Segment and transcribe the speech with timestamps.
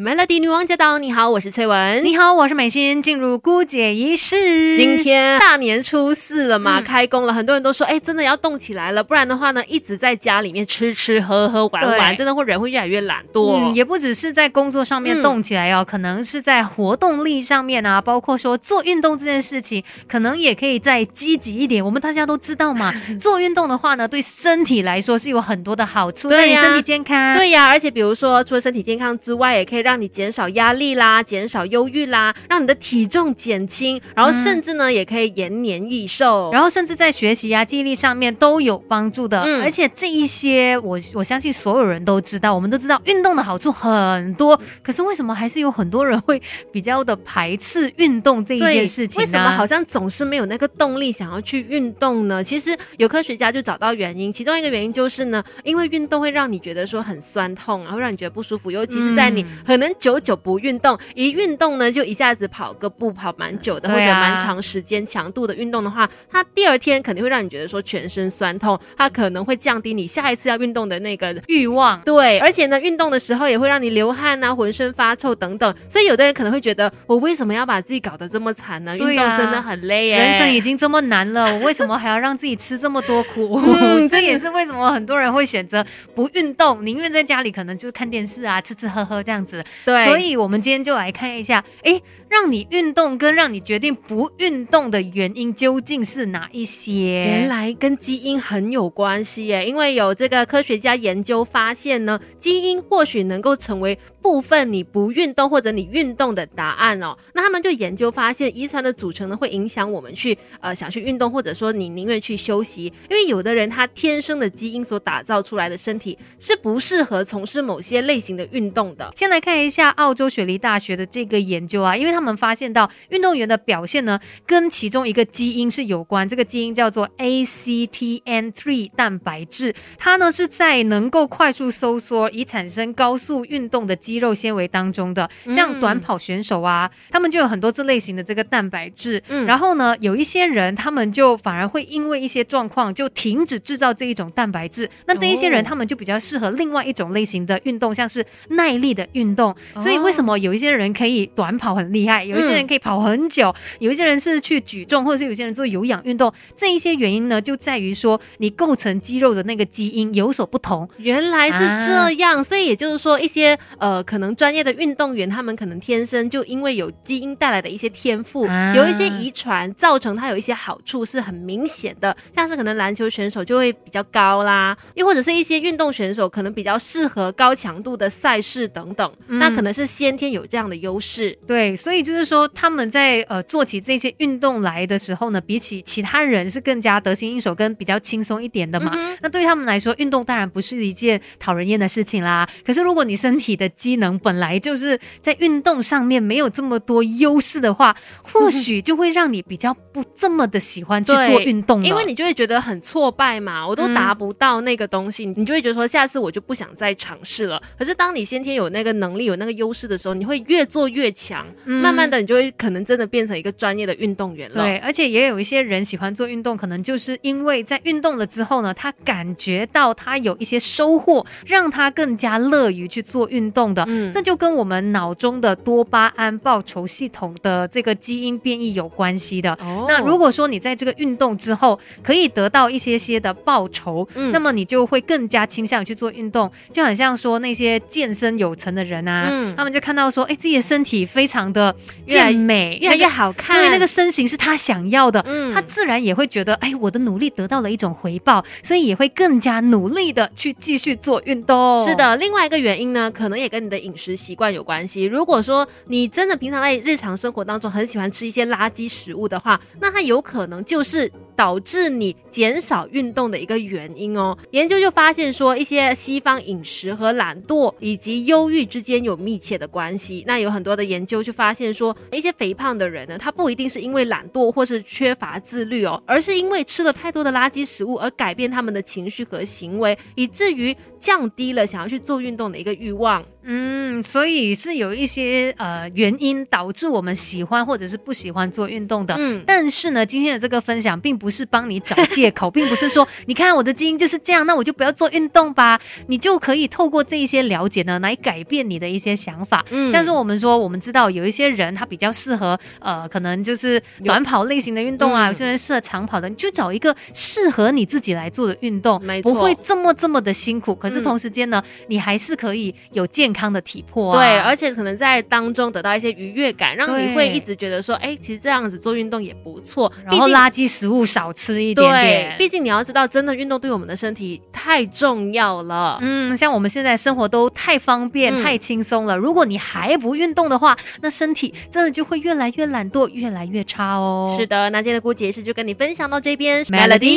[0.00, 0.96] Melody 女王驾到！
[0.98, 2.04] 你好，我是崔文。
[2.04, 3.02] 你好，我是美心。
[3.02, 4.76] 进入姑姐仪式。
[4.76, 13.56] 今天大年初四了嘛，嗯开工了，很多人都说，哎，真的要动起来了，不然的话呢，一直在家里面吃吃喝喝玩玩，真的会人会越来越懒惰。
[13.56, 21.84] 嗯，也不只是在工作上面嗯动起来哦，可能是在活动力上面啊，包括说做运动这件事情，可能也可以再积极一点。
[21.84, 27.34] 我们大家都知道嘛， 做运动的话呢，对身体来说是有很多的好处，对身体健康。
[27.34, 36.50] 对呀，而且比如说，除了身体健康之外，也可以让你减少压力啦，减少忧郁啦，让你的体重减轻，然后甚至呢，也可以延年益寿。
[36.52, 46.38] 然后甚至在学习啊、记忆力上面都有帮助的，嗯而且这一些我我相信所有人都知道，我们都知道运动的好处很多，可是为什么还是有很多人会
[46.70, 49.24] 比较的排斥运动这一件事情呢？
[49.24, 52.44] 为什么好像总是没有那个动力想要去运动呢？
[52.44, 72.00] 其实有科学家就找到原因，其中一个原因就是呢，因为运动会让你觉得说很酸痛，然后让你觉得不舒服，尤其是在你嗯可能久久不运动，一运动呢就一下子跑个步跑蛮久的，或者蛮长时间强度的运动的话，它第二天肯定会让你觉得说全身酸痛，它可能会降低你下一次要运动的那个欲望？
[72.02, 75.74] 对，而且呢，运动的时候也会让你流汗啊，浑身发臭等等。
[75.88, 78.96] 所以有的人可能会觉得，我为什么要把自己搞得这么惨呢？
[78.96, 80.18] 运动真的很累耶。
[80.18, 83.58] 人生已经这么难了，我为什么还要让自己吃这么多苦？
[83.58, 89.62] 嗯 这也是为什么很多人会选择不运动，宁愿在家里可能就是看电视啊、吃吃喝喝这样子。
[89.84, 97.24] 对，所以我们今天就来看一下，诶，让你运动跟让你决定不运动的原因究竟是哪一些？
[97.24, 107.16] 原来跟基因很有关系耶，因为有这个科学家研究发现呢，基因或许能够成为部分你不运动或者你运动的答案哦。
[107.34, 119.12] 那他们就研究发现，遗传的组成呢会影响我们去呃想去运动，或者说你宁愿去休息，因为有的人他天生的基因所打造出来的身体是不适合从事某些类型的运动的。
[119.16, 139.22] 先来看一下澳洲雪梨大学的这个研究啊，因为他们发现到运动员的表现呢，跟其中一个基因是有关，这个基因叫做 ACTN3 蛋白质，它呢是在能够快速收缩以产生高速运动的肌肉纤维当中的，像短跑选手啊，他们就有很多这类型的这个蛋白质。
[139.28, 149.54] 嗯然后呢，有一些人他们就反而会因为一些状况就停止制造这一种蛋白质，那这一些人哦他们就比较适合另外一种类型的运动，像是耐力的运动。
[149.74, 160.88] 哦所以为什么有一些人可以短跑很厉害，有一些人可以跑很久，有一些人是去举重，或者是有些人做有氧运动，这一些原因呢，就在于说你构成肌肉的那个基因有所不同。
[160.96, 181.36] 原来是这样，所以也就是说，一些呃可能专业的运动员，他们可能天生就因为有基因带来的一些天赋，啊有一些遗传，造成他有一些好处是很明显的，像是可能篮球选手就会比较高啦，又或者是一些运动选手可能比较适合高强度的赛事等等，嗯那可能是先天有这样的优势。
[181.46, 188.92] 对，所以就是说，他们在呃做起这些运动来的时候呢，比起其他人是更加得心应手，跟比较轻松一点的嘛。
[189.20, 192.48] 那对于他们来说，运动当然不是一件讨人厌的事情啦。
[192.64, 207.60] 可是如果你身体的机能本来就是在运动上面没有这么多优势的话，或许就会让你比较不这么的喜欢去做运动了，因为你就会觉得很挫败嘛，我都嗯达不到那个东西，你就会觉得说下次我就不想再尝试了。
[207.78, 214.62] 可是当你先天有那个能力、有那个优势的时候，你会越做越强，嗯慢慢的你就会可能真的变成一个专业的运动员了。
[214.62, 223.84] 对，而且也有一些人喜欢做运动，可能就是因为在运动了之后呢，他感觉到他有一些收获，让他更加乐于去做运动的。
[223.88, 229.52] 嗯这就跟我们脑中的多巴胺报酬系统的这个基因变异有关系的。
[229.60, 241.74] 哦那如果说你在这个运动之后可以得到一些些的报酬，嗯那么你就会更加倾向于去做运动，就很像说那些健身有成的人啊，嗯他们就看到说，哎，自己的身体非常的
[242.06, 251.84] 健美，越来越好看，因为，那个身形是他想要的，嗯他自然也会觉得，哎，我的努力得到了一种回报，所以也会更加努力的去继续做运动。
[251.84, 255.04] 是，的，另外一个原因呢，可能也跟你的饮食习惯有关系。
[255.04, 264.36] 如果说你真的平常在日常生活当中很喜欢吃一些垃圾食物的话，那它有可能就是导致你减少运动的一个原因哦。
[264.50, 270.24] 研究就发现说，一些西方饮食和懒惰以及忧郁之间有密切的关系。
[270.26, 283.24] 那有很多的研究就发现说，一些肥胖的人呢，他不一定是因为懒惰或是缺乏自律哦，而是因为吃了太多的垃圾食物而改变他们的情绪和行为，以至于降低了想要去做运动的一个欲望。
[283.50, 289.16] 嗯，所以是有一些呃原因导致我们喜欢或者是不喜欢做运动的。
[289.18, 295.80] 嗯，但是呢，今天的这个分享并不是帮你找借口， 并不是说你看我的基因就是这样，那我就不要做运动吧。
[296.08, 299.64] 你就可以透过这一些了解呢，来改变你的一些想法。
[299.70, 310.74] 嗯像是我们说，我们知道有一些人他比较适合呃，可能就是短跑类型的运动啊，嗯有些人适合长跑的，你就找一个适合你自己来做的运动，没错不会这么这么的辛苦。
[310.74, 314.18] 可是嗯同时间呢，你还是可以有健康的体魄啊。
[314.18, 319.92] 对，而且可能在当中得到一些愉悦感，让你会一直觉得说，哎，其实这样子做运动也不错。
[320.04, 322.34] 然后垃圾食物少吃一点对点，。
[322.38, 325.98] 毕竟你要知道，真的运动对我们的身体太重要了。
[326.00, 329.16] 嗯，像我们现在生活都太方便、嗯太轻松了。
[329.16, 334.32] 如果你还不运动的话，那身体真的就会越来越懒惰、越来越差哦。
[334.34, 337.16] 是的，那今天的姑解释就跟你分享到这边 Melody